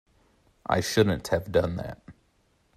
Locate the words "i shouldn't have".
0.65-1.51